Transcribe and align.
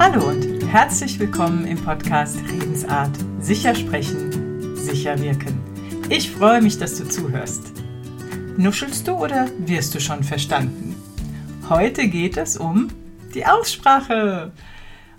Hallo 0.00 0.30
und 0.30 0.66
herzlich 0.66 1.18
willkommen 1.18 1.66
im 1.66 1.76
Podcast 1.76 2.38
Redensart. 2.50 3.14
Sicher 3.38 3.74
sprechen, 3.74 4.74
sicher 4.74 5.18
wirken. 5.20 5.60
Ich 6.08 6.30
freue 6.30 6.62
mich, 6.62 6.78
dass 6.78 6.96
du 6.96 7.06
zuhörst. 7.06 7.70
Nuschelst 8.56 9.06
du 9.06 9.12
oder 9.12 9.50
wirst 9.58 9.94
du 9.94 10.00
schon 10.00 10.24
verstanden? 10.24 10.94
Heute 11.68 12.08
geht 12.08 12.38
es 12.38 12.56
um 12.56 12.88
die 13.34 13.44
Aussprache. 13.44 14.52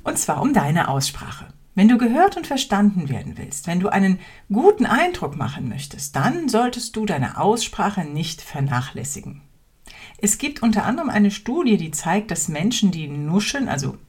Und 0.04 0.18
zwar 0.18 0.42
um 0.42 0.52
deine 0.52 0.88
Aussprache. 0.88 1.50
Wenn 1.76 1.88
du 1.88 2.00
gehört 2.00 2.36
und 2.36 2.48
verstanden 2.48 3.08
werden 3.08 3.38
willst, 3.38 3.68
wenn 3.68 3.82
du 3.82 3.90
einen 3.90 4.18
guten 4.52 4.88
Eindruck 4.88 5.38
machen 5.38 5.70
möchtest, 5.70 6.16
dann 6.16 6.50
solltest 6.50 6.96
du 6.96 7.06
deine 7.06 7.40
Aussprache 7.40 8.04
nicht 8.04 8.42
vernachlässigen. 8.42 9.44
Es 10.18 10.40
gibt 10.40 10.64
unter 10.64 10.86
anderem 10.86 11.12
eine 11.12 11.30
Studie, 11.30 11.78
die 11.78 11.92
zeigt, 11.92 12.32
dass 12.32 12.48
Menschen, 12.48 12.90
die 12.90 13.08
nuscheln, 13.08 13.70
also 13.70 14.00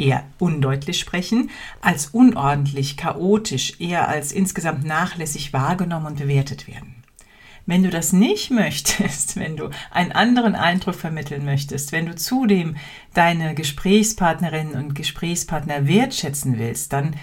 eher 0.00 0.24
undeutlich 0.38 0.98
sprechen, 0.98 1.50
als 1.80 2.06
unordentlich, 2.06 2.96
chaotisch, 2.96 3.80
eher 3.80 4.08
als 4.08 4.32
insgesamt 4.32 4.84
nachlässig 4.84 5.52
wahrgenommen 5.52 6.06
und 6.06 6.18
bewertet 6.18 6.66
werden. 6.66 6.94
Wenn 7.66 7.82
du 7.82 7.90
das 7.90 8.12
nicht 8.12 8.50
möchtest, 8.50 9.36
wenn 9.36 9.56
du 9.56 9.70
einen 9.90 10.12
anderen 10.12 10.54
Eindruck 10.54 10.96
vermitteln 10.96 11.44
möchtest, 11.44 11.92
wenn 11.92 12.06
du 12.06 12.16
zudem 12.16 12.76
deine 13.14 13.54
Gesprächspartnerinnen 13.54 14.74
und 14.74 14.94
Gesprächspartner 14.94 15.86
wertschätzen 15.86 16.58
willst, 16.58 16.92
dann 16.92 17.14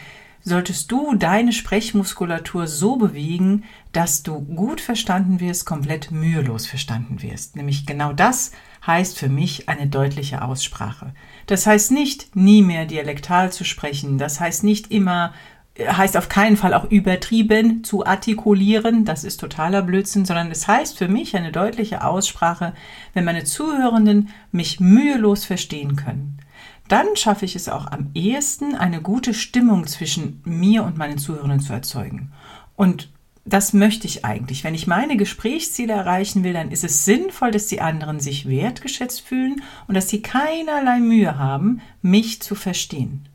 solltest 0.47 0.91
du 0.91 1.13
deine 1.15 1.51
Sprechmuskulatur 1.51 2.67
so 2.67 2.95
bewegen, 2.95 3.63
dass 3.91 4.23
du 4.23 4.39
gut 4.39 4.81
verstanden 4.81 5.39
wirst, 5.39 5.65
komplett 5.65 6.11
mühelos 6.11 6.65
verstanden 6.65 7.21
wirst. 7.21 7.55
Nämlich 7.55 7.85
genau 7.85 8.13
das 8.13 8.51
heißt 8.85 9.17
für 9.17 9.29
mich 9.29 9.67
eine 9.67 9.87
deutliche 9.87 10.41
Aussprache. 10.41 11.13
Das 11.45 11.67
heißt 11.67 11.91
nicht, 11.91 12.35
nie 12.35 12.61
mehr 12.61 12.85
dialektal 12.85 13.51
zu 13.51 13.65
sprechen. 13.65 14.17
Das 14.17 14.39
heißt 14.39 14.63
nicht 14.63 14.91
immer, 14.91 15.33
heißt 15.77 16.15
auf 16.15 16.29
keinen 16.29 16.57
Fall 16.57 16.73
auch 16.73 16.85
übertrieben 16.85 17.83
zu 17.83 18.05
artikulieren. 18.05 19.05
Das 19.05 19.23
ist 19.23 19.39
totaler 19.41 19.81
Blödsinn, 19.81 20.25
sondern 20.25 20.49
es 20.49 20.67
heißt 20.67 20.97
für 20.97 21.09
mich 21.09 21.35
eine 21.35 21.51
deutliche 21.51 22.03
Aussprache, 22.03 22.73
wenn 23.13 23.25
meine 23.25 23.43
Zuhörenden 23.43 24.29
mich 24.51 24.79
mühelos 24.79 25.45
verstehen 25.45 25.95
können 25.95 26.39
dann 26.87 27.07
schaffe 27.15 27.45
ich 27.45 27.55
es 27.55 27.69
auch 27.69 27.87
am 27.87 28.11
ehesten, 28.13 28.75
eine 28.75 29.01
gute 29.01 29.33
Stimmung 29.33 29.87
zwischen 29.87 30.41
mir 30.45 30.83
und 30.83 30.97
meinen 30.97 31.17
Zuhörern 31.17 31.59
zu 31.59 31.73
erzeugen. 31.73 32.31
Und 32.75 33.09
das 33.47 33.71
möchte 33.71 34.07
ich 34.07 34.25
eigentlich. 34.25 34.63
Wenn 34.63 34.75
ich 34.75 34.87
meine 34.87 35.15
Gesprächsziele 35.15 35.93
erreichen 35.93 36.43
will, 36.43 36.53
dann 36.53 36.69
ist 36.69 36.83
es 36.83 37.05
sinnvoll, 37.05 37.51
dass 37.51 37.67
die 37.67 37.81
anderen 37.81 38.19
sich 38.19 38.47
wertgeschätzt 38.47 39.21
fühlen 39.21 39.61
und 39.87 39.95
dass 39.95 40.09
sie 40.09 40.21
keinerlei 40.21 40.99
Mühe 40.99 41.37
haben, 41.37 41.81
mich 42.01 42.41
zu 42.41 42.55
verstehen. 42.55 43.27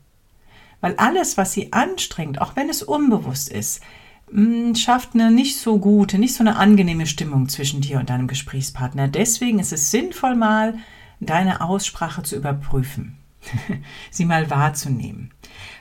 Weil 0.81 0.95
alles, 0.97 1.37
was 1.37 1.53
sie 1.53 1.73
anstrengt, 1.73 2.41
auch 2.41 2.55
wenn 2.55 2.69
es 2.69 2.83
unbewusst 2.83 3.49
ist, 3.49 3.81
mm, 4.31 4.75
schafft 4.75 5.15
eine 5.15 5.31
nicht 5.31 5.57
so 5.57 5.79
gute, 5.79 6.19
nicht 6.19 6.35
so 6.35 6.43
eine 6.43 6.57
angenehme 6.57 7.07
Stimmung 7.07 7.49
zwischen 7.49 7.81
dir 7.81 7.99
und 7.99 8.09
deinem 8.09 8.27
Gesprächspartner. 8.27 9.07
Deswegen 9.07 9.59
ist 9.59 9.73
es 9.73 9.89
sinnvoll, 9.89 10.35
mal 10.35 10.77
deine 11.19 11.61
Aussprache 11.61 12.21
zu 12.21 12.35
überprüfen. 12.35 13.17
sie 14.11 14.25
mal 14.25 14.49
wahrzunehmen. 14.49 15.31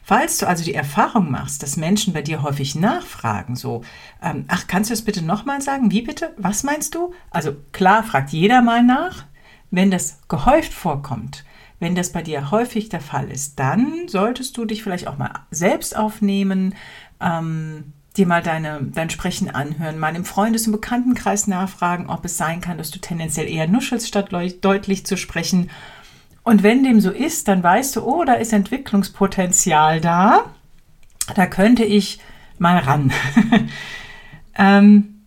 Falls 0.02 0.38
du 0.38 0.46
also 0.46 0.64
die 0.64 0.74
Erfahrung 0.74 1.30
machst, 1.30 1.62
dass 1.62 1.76
Menschen 1.76 2.12
bei 2.12 2.22
dir 2.22 2.42
häufig 2.42 2.74
nachfragen, 2.74 3.54
so, 3.54 3.82
ähm, 4.22 4.44
ach, 4.48 4.66
kannst 4.66 4.90
du 4.90 4.94
es 4.94 5.04
bitte 5.04 5.22
nochmal 5.22 5.62
sagen? 5.62 5.90
Wie 5.90 6.02
bitte? 6.02 6.34
Was 6.36 6.64
meinst 6.64 6.94
du? 6.94 7.14
Also 7.30 7.54
klar, 7.72 8.02
fragt 8.02 8.30
jeder 8.30 8.62
mal 8.62 8.82
nach. 8.82 9.24
Wenn 9.70 9.90
das 9.90 10.18
gehäuft 10.28 10.72
vorkommt, 10.72 11.44
wenn 11.78 11.94
das 11.94 12.12
bei 12.12 12.22
dir 12.22 12.50
häufig 12.50 12.88
der 12.90 13.00
Fall 13.00 13.30
ist, 13.30 13.58
dann 13.58 14.06
solltest 14.06 14.56
du 14.56 14.64
dich 14.64 14.82
vielleicht 14.82 15.06
auch 15.06 15.18
mal 15.18 15.32
selbst 15.50 15.96
aufnehmen, 15.96 16.74
ähm, 17.20 17.92
dir 18.16 18.26
mal 18.26 18.42
deine, 18.42 18.80
dein 18.82 19.08
Sprechen 19.08 19.50
anhören, 19.50 19.98
mal 19.98 20.14
im 20.14 20.24
Freundes- 20.24 20.66
und 20.66 20.72
Bekanntenkreis 20.72 21.46
nachfragen, 21.46 22.10
ob 22.10 22.24
es 22.24 22.36
sein 22.36 22.60
kann, 22.60 22.76
dass 22.76 22.90
du 22.90 22.98
tendenziell 22.98 23.48
eher 23.48 23.66
nuschelst, 23.66 24.06
statt 24.06 24.32
deutlich 24.32 25.06
zu 25.06 25.16
sprechen 25.16 25.70
und 26.44 26.62
wenn 26.62 26.82
dem 26.82 27.00
so 27.00 27.10
ist, 27.10 27.48
dann 27.48 27.62
weißt 27.62 27.96
du, 27.96 28.02
oh, 28.02 28.24
da 28.24 28.34
ist 28.34 28.52
Entwicklungspotenzial 28.52 30.00
da. 30.00 30.52
Da 31.34 31.46
könnte 31.46 31.84
ich 31.84 32.18
mal 32.58 32.78
ran. 32.78 33.12
ähm, 34.58 35.22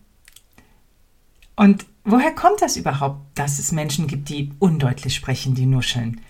und 1.56 1.86
woher 2.04 2.32
kommt 2.32 2.60
das 2.60 2.76
überhaupt, 2.76 3.20
dass 3.34 3.58
es 3.58 3.72
Menschen 3.72 4.06
gibt, 4.06 4.28
die 4.28 4.52
undeutlich 4.58 5.14
sprechen, 5.14 5.54
die 5.54 5.66
nuscheln? 5.66 6.20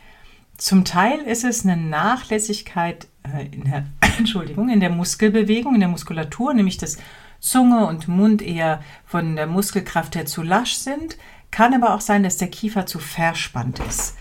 Zum 0.57 0.85
Teil 0.85 1.19
ist 1.21 1.45
es 1.45 1.65
eine 1.65 1.77
Nachlässigkeit 1.77 3.09
äh, 3.25 3.47
in 3.47 3.65
der, 3.65 3.87
Entschuldigung, 4.19 4.69
in 4.69 4.81
der 4.81 4.91
Muskelbewegung, 4.91 5.75
in 5.75 5.81
der 5.81 5.89
Muskulatur, 5.89 6.55
nämlich 6.55 6.79
dass 6.79 6.99
Zunge 7.41 7.87
und 7.87 8.07
Mund 8.07 8.41
eher 8.41 8.81
von 9.05 9.35
der 9.35 9.49
Muskelkraft 9.49 10.15
her 10.15 10.27
zu 10.27 10.43
lasch 10.43 10.75
sind. 10.75 11.19
Kann 11.51 11.75
aber 11.75 11.95
auch 11.95 12.01
sein, 12.01 12.23
dass 12.23 12.39
der 12.39 12.49
Kiefer 12.49 12.87
zu 12.87 12.99
verspannt 12.99 13.81
ist. 13.81 14.17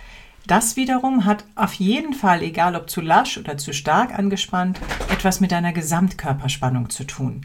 Das 0.48 0.76
wiederum 0.76 1.26
hat 1.26 1.46
auf 1.56 1.74
jeden 1.74 2.14
Fall, 2.14 2.44
egal 2.44 2.76
ob 2.76 2.90
zu 2.90 3.02
lasch 3.02 3.38
oder 3.38 3.58
zu 3.58 3.74
stark 3.74 4.18
angespannt, 4.18 4.80
etwas 5.10 5.40
mit 5.40 5.52
deiner 5.52 5.74
Gesamtkörperspannung 5.74 6.90
zu 6.90 7.04
tun. 7.04 7.42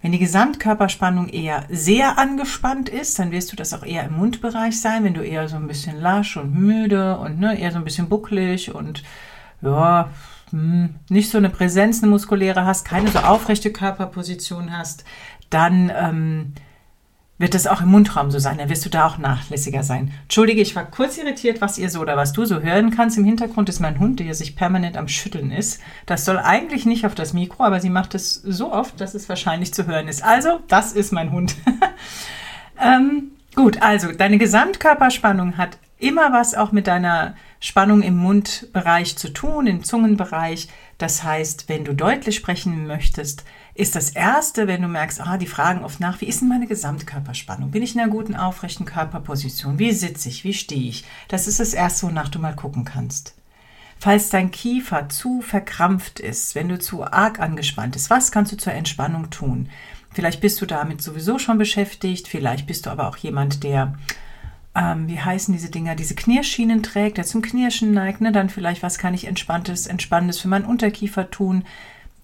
Wenn 0.00 0.10
die 0.10 0.18
Gesamtkörperspannung 0.18 1.28
eher 1.28 1.64
sehr 1.70 2.18
angespannt 2.18 2.88
ist, 2.88 3.20
dann 3.20 3.30
wirst 3.30 3.52
du 3.52 3.56
das 3.56 3.72
auch 3.72 3.84
eher 3.84 4.04
im 4.04 4.16
Mundbereich 4.16 4.80
sein. 4.80 5.04
Wenn 5.04 5.14
du 5.14 5.22
eher 5.22 5.48
so 5.48 5.54
ein 5.54 5.68
bisschen 5.68 6.00
lasch 6.00 6.36
und 6.36 6.52
müde 6.52 7.16
und 7.18 7.38
ne, 7.38 7.56
eher 7.56 7.70
so 7.70 7.78
ein 7.78 7.84
bisschen 7.84 8.08
bucklig 8.08 8.74
und 8.74 9.04
ja, 9.60 10.10
hm, 10.50 10.96
nicht 11.08 11.30
so 11.30 11.38
eine 11.38 11.50
Präsenz, 11.50 12.02
eine 12.02 12.10
muskuläre 12.10 12.66
hast, 12.66 12.84
keine 12.84 13.10
so 13.10 13.20
aufrechte 13.20 13.70
Körperposition 13.70 14.76
hast, 14.76 15.04
dann 15.50 15.92
ähm, 15.94 16.54
wird 17.42 17.56
es 17.56 17.66
auch 17.66 17.80
im 17.80 17.88
Mundraum 17.88 18.30
so 18.30 18.38
sein. 18.38 18.58
Dann 18.58 18.68
wirst 18.68 18.84
du 18.86 18.88
da 18.88 19.04
auch 19.04 19.18
nachlässiger 19.18 19.82
sein. 19.82 20.14
Entschuldige, 20.22 20.62
ich 20.62 20.76
war 20.76 20.84
kurz 20.84 21.18
irritiert, 21.18 21.60
was 21.60 21.76
ihr 21.76 21.90
so 21.90 22.00
oder 22.00 22.16
was 22.16 22.32
du 22.32 22.44
so 22.44 22.60
hören 22.60 22.92
kannst. 22.92 23.18
Im 23.18 23.24
Hintergrund 23.24 23.68
ist 23.68 23.80
mein 23.80 23.98
Hund, 23.98 24.20
der 24.20 24.32
sich 24.34 24.54
permanent 24.54 24.96
am 24.96 25.08
Schütteln 25.08 25.50
ist. 25.50 25.80
Das 26.06 26.24
soll 26.24 26.38
eigentlich 26.38 26.86
nicht 26.86 27.04
auf 27.04 27.16
das 27.16 27.32
Mikro, 27.32 27.64
aber 27.64 27.80
sie 27.80 27.90
macht 27.90 28.14
es 28.14 28.34
so 28.34 28.72
oft, 28.72 29.00
dass 29.00 29.14
es 29.14 29.28
wahrscheinlich 29.28 29.74
zu 29.74 29.88
hören 29.88 30.06
ist. 30.06 30.22
Also, 30.22 30.60
das 30.68 30.92
ist 30.92 31.12
mein 31.12 31.32
Hund. 31.32 31.56
ähm, 32.80 33.32
gut, 33.56 33.82
also 33.82 34.12
deine 34.12 34.38
Gesamtkörperspannung 34.38 35.58
hat 35.58 35.78
immer 35.98 36.32
was 36.32 36.54
auch 36.54 36.70
mit 36.70 36.86
deiner 36.86 37.34
Spannung 37.58 38.02
im 38.02 38.16
Mundbereich 38.16 39.16
zu 39.16 39.32
tun, 39.32 39.66
im 39.66 39.82
Zungenbereich. 39.82 40.68
Das 40.98 41.24
heißt, 41.24 41.68
wenn 41.68 41.84
du 41.84 41.92
deutlich 41.92 42.36
sprechen 42.36 42.86
möchtest, 42.86 43.44
ist 43.74 43.96
das 43.96 44.10
Erste, 44.10 44.66
wenn 44.66 44.82
du 44.82 44.88
merkst, 44.88 45.20
ah, 45.20 45.38
die 45.38 45.46
fragen 45.46 45.84
oft 45.84 45.98
nach, 45.98 46.20
wie 46.20 46.26
ist 46.26 46.40
denn 46.40 46.48
meine 46.48 46.66
Gesamtkörperspannung? 46.66 47.70
Bin 47.70 47.82
ich 47.82 47.94
in 47.94 48.00
einer 48.00 48.10
guten, 48.10 48.36
aufrechten 48.36 48.84
Körperposition? 48.84 49.78
Wie 49.78 49.92
sitze 49.92 50.28
ich? 50.28 50.44
Wie 50.44 50.52
stehe 50.52 50.88
ich? 50.88 51.04
Das 51.28 51.46
ist 51.46 51.58
das 51.58 51.72
Erste, 51.72 52.06
wonach 52.06 52.28
du 52.28 52.38
mal 52.38 52.54
gucken 52.54 52.84
kannst. 52.84 53.34
Falls 53.98 54.30
dein 54.30 54.50
Kiefer 54.50 55.08
zu 55.08 55.40
verkrampft 55.40 56.20
ist, 56.20 56.54
wenn 56.54 56.68
du 56.68 56.78
zu 56.78 57.04
arg 57.04 57.38
angespannt 57.38 57.92
bist, 57.92 58.10
was 58.10 58.32
kannst 58.32 58.52
du 58.52 58.56
zur 58.56 58.72
Entspannung 58.72 59.30
tun? 59.30 59.70
Vielleicht 60.12 60.40
bist 60.40 60.60
du 60.60 60.66
damit 60.66 61.00
sowieso 61.00 61.38
schon 61.38 61.56
beschäftigt, 61.56 62.28
vielleicht 62.28 62.66
bist 62.66 62.84
du 62.84 62.90
aber 62.90 63.08
auch 63.08 63.16
jemand, 63.16 63.62
der 63.62 63.94
ähm, 64.74 65.06
wie 65.08 65.20
heißen 65.20 65.54
diese 65.54 65.70
Dinger, 65.70 65.94
diese 65.94 66.14
Knirschschienen 66.14 66.82
trägt, 66.82 67.16
der 67.16 67.24
zum 67.24 67.42
Knirschen 67.42 67.92
neigt, 67.92 68.20
ne, 68.20 68.32
dann 68.32 68.50
vielleicht, 68.50 68.82
was 68.82 68.98
kann 68.98 69.14
ich 69.14 69.26
Entspanntes, 69.26 69.86
Entspannendes 69.86 70.40
für 70.40 70.48
meinen 70.48 70.64
Unterkiefer 70.64 71.30
tun. 71.30 71.64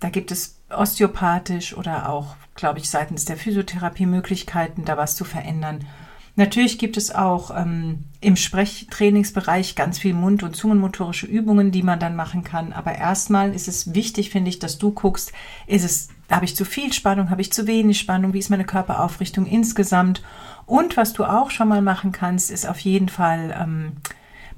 Da 0.00 0.10
gibt 0.10 0.30
es 0.32 0.57
osteopathisch 0.70 1.76
oder 1.76 2.08
auch, 2.08 2.36
glaube 2.54 2.78
ich, 2.78 2.90
seitens 2.90 3.24
der 3.24 3.36
Physiotherapie 3.36 4.06
Möglichkeiten, 4.06 4.84
da 4.84 4.96
was 4.96 5.16
zu 5.16 5.24
verändern. 5.24 5.84
Natürlich 6.38 6.78
gibt 6.78 6.96
es 6.96 7.12
auch 7.12 7.50
ähm, 7.50 8.04
im 8.20 8.36
Sprechtrainingsbereich 8.36 9.74
ganz 9.74 9.98
viel 9.98 10.14
Mund- 10.14 10.44
und 10.44 10.54
Zungenmotorische 10.54 11.26
Übungen, 11.26 11.72
die 11.72 11.82
man 11.82 11.98
dann 11.98 12.14
machen 12.14 12.44
kann. 12.44 12.72
Aber 12.72 12.94
erstmal 12.94 13.52
ist 13.52 13.66
es 13.66 13.92
wichtig, 13.92 14.30
finde 14.30 14.48
ich, 14.48 14.60
dass 14.60 14.78
du 14.78 14.92
guckst, 14.92 15.32
ist 15.66 15.84
es, 15.84 16.08
habe 16.30 16.44
ich 16.44 16.54
zu 16.54 16.64
viel 16.64 16.92
Spannung, 16.92 17.30
habe 17.30 17.40
ich 17.40 17.52
zu 17.52 17.66
wenig 17.66 17.98
Spannung, 17.98 18.34
wie 18.34 18.38
ist 18.38 18.50
meine 18.50 18.64
Körperaufrichtung 18.64 19.46
insgesamt? 19.46 20.22
Und 20.64 20.96
was 20.96 21.12
du 21.12 21.24
auch 21.24 21.50
schon 21.50 21.66
mal 21.66 21.82
machen 21.82 22.12
kannst, 22.12 22.52
ist 22.52 22.68
auf 22.68 22.78
jeden 22.78 23.08
Fall 23.08 23.52
ähm, 23.60 23.96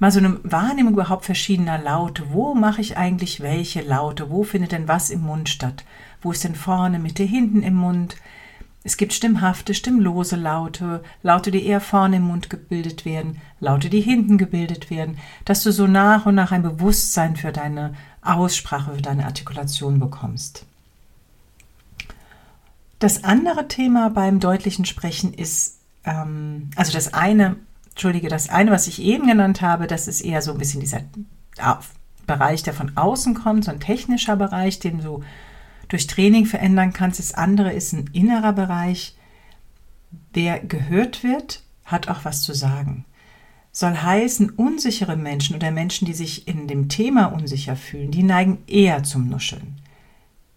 mal 0.01 0.11
so 0.11 0.19
eine 0.19 0.41
Wahrnehmung 0.43 0.95
überhaupt 0.95 1.27
verschiedener 1.27 1.79
Laute. 1.79 2.33
Wo 2.33 2.55
mache 2.55 2.81
ich 2.81 2.97
eigentlich 2.97 3.41
welche 3.41 3.83
Laute? 3.83 4.31
Wo 4.31 4.43
findet 4.43 4.73
denn 4.73 4.89
was 4.89 5.11
im 5.11 5.21
Mund 5.21 5.49
statt? 5.49 5.85
Wo 6.23 6.33
ist 6.33 6.43
denn 6.43 6.57
vorne, 6.57 6.99
Mitte, 6.99 7.23
hinten 7.23 7.63
im 7.63 7.75
Mund? 7.75 8.17
Es 8.83 8.97
gibt 8.97 9.13
stimmhafte, 9.13 9.75
stimmlose 9.75 10.37
Laute, 10.37 11.05
Laute, 11.23 11.51
die 11.51 11.67
eher 11.67 11.83
vorne 11.83 12.17
im 12.17 12.23
Mund 12.23 12.49
gebildet 12.49 13.05
werden, 13.05 13.43
Laute, 13.61 13.91
die 13.91 14.01
hinten 14.01 14.39
gebildet 14.39 14.89
werden, 14.89 15.19
dass 15.45 15.63
du 15.63 15.71
so 15.71 15.87
nach 15.87 16.25
und 16.25 16.35
nach 16.35 16.51
ein 16.51 16.63
Bewusstsein 16.63 17.37
für 17.37 17.53
deine 17.53 17.95
Aussprache, 18.23 18.95
für 18.95 19.03
deine 19.03 19.27
Artikulation 19.27 20.01
bekommst. 20.01 20.65
Das 23.01 23.23
andere 23.23 23.69
Thema 23.69 24.09
beim 24.09 24.41
deutlichen 24.41 24.87
Sprechen 24.87 25.35
ist, 25.35 25.79
ähm, 26.05 26.71
also 26.75 26.93
das 26.93 27.13
eine, 27.13 27.57
entschuldige, 28.01 28.29
das 28.31 28.49
eine, 28.49 28.71
was 28.71 28.87
ich 28.87 29.03
eben 29.03 29.27
genannt 29.27 29.61
habe, 29.61 29.87
das 29.87 30.09
ist 30.09 30.23
eher 30.23 30.41
so 30.41 30.53
ein 30.53 30.59
bisschen 30.59 30.81
dieser 30.81 31.03
Bereich, 32.27 32.63
der 32.63 32.73
von 32.73 32.97
außen 32.97 33.35
kommt, 33.35 33.67
so 33.67 33.71
ein 33.71 33.81
technischer 33.81 34.37
Bereich, 34.37 34.79
den 34.79 35.03
du 35.03 35.23
durch 35.89 36.07
Training 36.07 36.47
verändern 36.47 36.95
kannst. 36.95 37.19
Das 37.19 37.35
andere 37.35 37.75
ist 37.75 37.93
ein 37.93 38.09
innerer 38.15 38.55
Bereich, 38.55 39.19
der 40.35 40.61
gehört 40.61 41.23
wird, 41.23 41.63
hat 41.85 42.09
auch 42.09 42.25
was 42.25 42.41
zu 42.41 42.55
sagen. 42.55 43.05
Soll 43.71 43.95
heißen, 43.95 44.49
unsichere 44.49 45.17
Menschen 45.17 45.55
oder 45.55 45.71
Menschen, 45.71 46.07
die 46.07 46.15
sich 46.15 46.49
in 46.49 46.69
dem 46.69 46.89
Thema 46.89 47.27
unsicher 47.27 47.77
fühlen, 47.77 48.11
die 48.11 48.23
neigen 48.23 48.63
eher 48.67 49.03
zum 49.03 49.29
Nuscheln. 49.29 49.80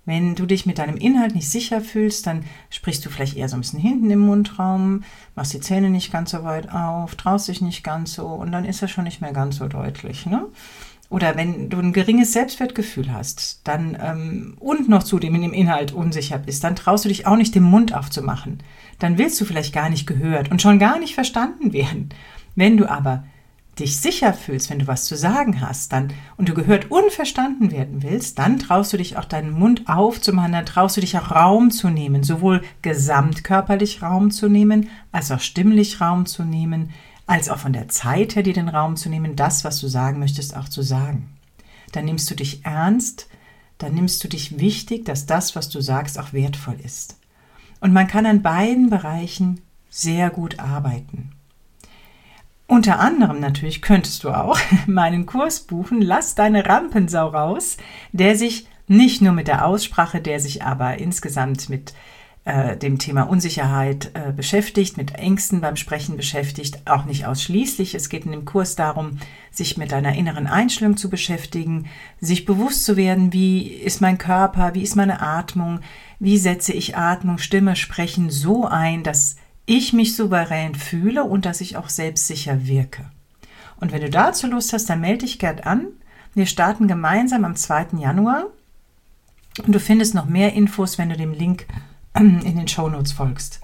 Wenn 0.06 0.36
du 0.36 0.46
dich 0.46 0.66
mit 0.66 0.80
deinem 0.80 0.98
Inhalt 0.98 1.34
nicht 1.34 1.50
sicher 1.50 1.80
fühlst, 1.80 2.28
dann 2.28 2.44
sprichst 2.70 3.06
du 3.06 3.10
vielleicht 3.10 3.38
eher 3.38 3.48
so 3.48 3.56
ein 3.56 3.62
bisschen 3.62 3.80
hinten 3.80 4.12
im 4.12 4.20
Mundraum, 4.20 5.04
machst 5.36 5.54
die 5.54 5.62
Zähne 5.62 5.90
nicht 5.90 6.12
ganz 6.12 6.32
so 6.32 6.44
weit 6.44 6.70
auf, 6.72 7.16
traust 7.16 7.48
dich 7.48 7.62
nicht 7.62 7.84
ganz 7.84 8.14
so 8.14 8.28
und 8.28 8.52
dann 8.52 8.66
ist 8.66 8.82
er 8.82 8.90
schon 8.90 9.06
nicht 9.06 9.22
mehr 9.22 9.32
ganz 9.32 9.58
so 9.58 9.68
deutlich. 9.68 10.26
Ne? 10.26 10.46
Oder 11.10 11.38
wenn 11.38 11.70
du 11.70 11.78
ein 11.78 11.94
geringes 11.94 12.34
Selbstwertgefühl 12.34 13.14
hast, 13.14 13.62
dann 13.66 13.98
ähm, 14.02 14.56
und 14.60 14.90
noch 14.90 15.04
zudem 15.04 15.36
in 15.36 15.44
dem 15.44 15.54
Inhalt 15.54 15.94
unsicher 15.94 16.40
bist, 16.40 16.64
dann 16.64 16.76
traust 16.76 17.06
du 17.06 17.10
dich 17.10 17.26
auch 17.26 17.38
nicht, 17.38 17.56
den 17.56 17.64
Mund 17.64 17.94
aufzumachen. 17.94 18.64
Dann 19.00 19.18
willst 19.18 19.40
du 19.40 19.46
vielleicht 19.46 19.74
gar 19.74 19.90
nicht 19.90 20.08
gehört 20.08 20.52
und 20.52 20.62
schon 20.62 20.80
gar 20.80 21.00
nicht 21.00 21.14
verstanden 21.14 21.72
werden. 21.72 22.10
Wenn 22.56 22.78
du 22.78 22.90
aber 22.90 23.26
dich 23.80 24.00
sicher 24.00 24.34
fühlst, 24.34 24.70
wenn 24.70 24.80
du 24.80 24.88
was 24.88 25.06
zu 25.06 25.16
sagen 25.16 25.62
hast, 25.62 25.92
dann 25.94 26.14
und 26.38 26.48
du 26.48 26.54
gehört 26.54 26.92
unverstanden 26.92 27.72
werden 27.72 28.04
willst, 28.04 28.38
dann 28.38 28.60
traust 28.60 28.94
du 28.94 28.98
dich 28.98 29.18
auch 29.18 29.26
deinen 29.26 29.52
Mund 29.52 29.88
aufzumachen, 29.88 30.52
dann 30.52 30.66
traust 30.66 30.98
du 30.98 31.02
dich 31.02 31.18
auch 31.18 31.32
Raum 31.32 31.72
zu 31.72 31.90
nehmen, 31.90 32.24
sowohl 32.24 32.64
gesamtkörperlich 32.84 34.02
Raum 34.04 34.30
zu 34.30 34.48
nehmen, 34.48 34.90
als 35.12 35.32
auch 35.32 35.40
stimmlich 35.40 36.02
Raum 36.02 36.26
zu 36.26 36.44
nehmen, 36.44 36.92
als 37.26 37.50
auch 37.50 37.58
von 37.58 37.74
der 37.74 37.88
Zeit 37.88 38.36
her 38.36 38.44
dir 38.44 38.54
den 38.54 38.70
Raum 38.70 38.96
zu 38.96 39.10
nehmen, 39.10 39.36
das, 39.36 39.64
was 39.64 39.80
du 39.80 39.88
sagen 39.88 40.20
möchtest, 40.20 40.56
auch 40.56 40.70
zu 40.70 40.84
sagen. 40.84 41.30
Dann 41.94 42.06
nimmst 42.06 42.30
du 42.30 42.36
dich 42.36 42.66
ernst, 42.66 43.28
dann 43.80 43.94
nimmst 43.94 44.24
du 44.24 44.28
dich 44.28 44.60
wichtig, 44.60 45.06
dass 45.06 45.26
das, 45.26 45.56
was 45.56 45.70
du 45.70 45.82
sagst, 45.82 46.20
auch 46.20 46.32
wertvoll 46.34 46.78
ist. 46.84 47.18
Und 47.80 47.92
man 47.92 48.08
kann 48.08 48.26
an 48.26 48.42
beiden 48.42 48.90
Bereichen 48.90 49.62
sehr 49.90 50.30
gut 50.30 50.60
arbeiten. 50.60 51.33
Unter 52.68 53.00
anderem 53.00 53.40
natürlich 53.40 53.82
könntest 53.82 54.24
du 54.24 54.30
auch 54.30 54.58
meinen 54.88 55.26
Kurs 55.26 55.62
buchen, 55.62 56.02
lass 56.02 56.36
deine 56.36 56.66
Rampensau 56.66 57.28
raus, 57.28 57.78
der 58.12 58.36
sich 58.36 58.68
nicht 58.88 59.22
nur 59.22 59.34
mit 59.34 59.48
der 59.48 59.66
Aussprache, 59.66 60.22
der 60.22 60.40
sich 60.40 60.64
aber 60.64 60.98
insgesamt 60.98 61.70
mit 61.70 61.94
äh, 62.46 62.76
dem 62.76 63.00
Thema 63.00 63.24
Unsicherheit 63.24 64.12
äh, 64.16 64.34
beschäftigt, 64.34 64.98
mit 64.98 65.16
Ängsten 65.16 65.62
beim 65.62 65.78
Sprechen 65.78 66.18
beschäftigt, 66.18 66.82
auch 66.86 67.06
nicht 67.06 67.26
ausschließlich. 67.26 67.96
Es 67.96 68.10
geht 68.10 68.26
in 68.26 68.34
dem 68.34 68.44
Kurs 68.44 68.76
darum, 68.76 69.20
sich 69.50 69.78
mit 69.78 69.94
deiner 69.94 70.14
inneren 70.16 70.48
Einstellung 70.48 70.98
zu 70.98 71.10
beschäftigen, 71.10 71.86
sich 72.20 72.44
bewusst 72.44 72.84
zu 72.84 72.98
werden, 72.98 73.32
wie 73.32 73.68
ist 73.68 74.02
mein 74.02 74.18
Körper, 74.18 74.74
wie 74.74 74.84
ist 74.84 74.98
meine 74.98 75.22
Atmung, 75.22 75.80
wie 76.20 76.38
setze 76.38 76.74
ich 76.74 76.98
Atmung, 76.98 77.38
Stimme, 77.38 77.78
Sprechen 77.78 78.30
so 78.30 78.66
ein, 78.66 79.04
dass 79.04 79.38
ich 79.66 79.94
mich 79.94 80.16
souverän 80.16 80.76
fühle 80.76 81.24
und 81.24 81.46
dass 81.46 81.62
ich 81.62 81.78
auch 81.78 81.90
selbstsicher 81.90 82.68
wirke. 82.68 83.06
Und 83.78 83.92
wenn 83.92 84.02
du 84.02 84.10
dazu 84.10 84.48
Lust 84.48 84.74
hast, 84.74 84.90
dann 84.90 85.02
melde 85.02 85.26
dich 85.26 85.40
gern 85.40 85.60
an. 85.60 85.88
Wir 86.34 86.46
starten 86.46 86.88
gemeinsam 86.88 87.46
am 87.46 87.56
2. 87.56 87.98
Januar 88.00 88.46
und 89.66 89.74
du 89.74 89.80
findest 89.80 90.16
noch 90.16 90.26
mehr 90.26 90.54
Infos, 90.54 90.98
wenn 90.98 91.10
du 91.10 91.18
dem 91.18 91.34
Link 91.34 91.68
in 92.18 92.42
den 92.42 92.68
Shownotes 92.68 93.12
folgst. 93.12 93.62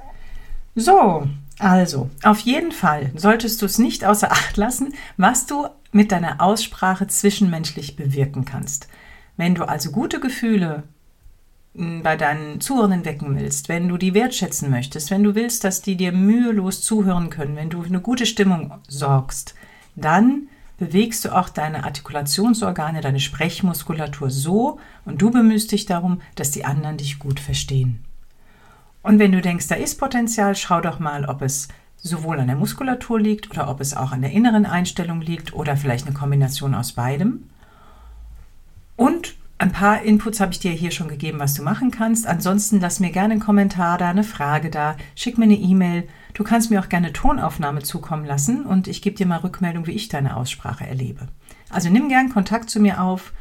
So, 0.75 1.27
also, 1.57 2.09
auf 2.23 2.39
jeden 2.39 2.71
Fall 2.71 3.11
solltest 3.15 3.61
du 3.61 3.65
es 3.65 3.77
nicht 3.79 4.05
außer 4.05 4.31
Acht 4.31 4.57
lassen, 4.57 4.93
was 5.17 5.45
du 5.45 5.67
mit 5.91 6.11
deiner 6.11 6.41
Aussprache 6.41 7.07
zwischenmenschlich 7.07 7.95
bewirken 7.95 8.45
kannst. 8.45 8.87
Wenn 9.35 9.55
du 9.55 9.67
also 9.67 9.91
gute 9.91 10.19
Gefühle 10.19 10.83
bei 11.79 12.17
deinen 12.17 12.59
Zuhörenden 12.59 13.05
wecken 13.05 13.39
willst, 13.39 13.69
wenn 13.69 13.87
du 13.87 13.97
die 13.97 14.13
wertschätzen 14.13 14.69
möchtest, 14.69 15.11
wenn 15.11 15.23
du 15.23 15.33
willst, 15.33 15.63
dass 15.63 15.81
die 15.81 15.95
dir 15.95 16.11
mühelos 16.11 16.81
zuhören 16.81 17.29
können, 17.29 17.55
wenn 17.55 17.69
du 17.69 17.81
eine 17.81 18.01
gute 18.01 18.25
Stimmung 18.25 18.73
sorgst, 18.89 19.55
dann 19.95 20.49
bewegst 20.77 21.23
du 21.23 21.33
auch 21.33 21.47
deine 21.47 21.85
Artikulationsorgane, 21.85 22.99
deine 22.99 23.21
Sprechmuskulatur 23.21 24.29
so 24.29 24.79
und 25.05 25.21
du 25.21 25.31
bemühst 25.31 25.71
dich 25.71 25.85
darum, 25.85 26.21
dass 26.35 26.51
die 26.51 26.65
anderen 26.65 26.97
dich 26.97 27.17
gut 27.17 27.39
verstehen. 27.39 28.03
Und 29.01 29.19
wenn 29.19 29.31
du 29.31 29.41
denkst, 29.41 29.69
da 29.69 29.75
ist 29.75 29.99
Potenzial, 29.99 30.55
schau 30.55 30.81
doch 30.81 30.99
mal, 30.99 31.25
ob 31.25 31.41
es 31.41 31.69
sowohl 31.95 32.41
an 32.41 32.47
der 32.47 32.57
Muskulatur 32.57 33.21
liegt 33.21 33.49
oder 33.51 33.69
ob 33.69 33.79
es 33.79 33.95
auch 33.95 34.11
an 34.11 34.21
der 34.21 34.31
inneren 34.31 34.65
Einstellung 34.65 35.21
liegt 35.21 35.53
oder 35.53 35.77
vielleicht 35.77 36.07
eine 36.07 36.15
Kombination 36.15 36.75
aus 36.75 36.91
beidem. 36.91 37.49
Und 38.97 39.38
ein 39.59 39.73
paar 39.73 40.01
Inputs 40.03 40.39
habe 40.39 40.53
ich 40.53 40.59
dir 40.59 40.71
hier 40.71 40.89
schon 40.89 41.09
gegeben, 41.09 41.39
was 41.39 41.53
du 41.53 41.63
machen 41.63 41.91
kannst. 41.91 42.25
Ansonsten 42.25 42.79
lass 42.79 43.01
mir 43.01 43.11
gerne 43.11 43.33
einen 43.33 43.41
Kommentar 43.41 43.97
da, 43.97 44.09
eine 44.09 44.23
Frage 44.23 44.69
da, 44.69 44.95
schick 45.15 45.37
mir 45.37 45.43
eine 45.43 45.57
E-Mail. 45.57 46.07
Du 46.33 46.45
kannst 46.45 46.71
mir 46.71 46.79
auch 46.79 46.87
gerne 46.87 47.11
Tonaufnahme 47.11 47.83
zukommen 47.83 48.25
lassen 48.25 48.65
und 48.65 48.87
ich 48.87 49.01
gebe 49.01 49.17
dir 49.17 49.27
mal 49.27 49.39
Rückmeldung, 49.39 49.85
wie 49.85 49.91
ich 49.91 50.07
deine 50.07 50.37
Aussprache 50.37 50.87
erlebe. 50.87 51.27
Also 51.69 51.89
nimm 51.89 52.07
gern 52.07 52.29
Kontakt 52.29 52.69
zu 52.69 52.79
mir 52.79 53.01
auf. 53.03 53.33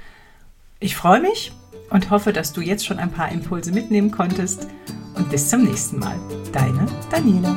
Ich 0.80 0.96
freue 0.96 1.20
mich 1.20 1.52
und 1.90 2.10
hoffe, 2.10 2.32
dass 2.32 2.52
du 2.52 2.62
jetzt 2.62 2.84
schon 2.84 2.98
ein 2.98 3.12
paar 3.12 3.30
Impulse 3.30 3.70
mitnehmen 3.70 4.10
konntest. 4.10 4.66
Und 5.14 5.30
bis 5.30 5.48
zum 5.48 5.64
nächsten 5.64 6.00
Mal. 6.00 6.18
Deine 6.52 6.86
Daniela. 7.10 7.56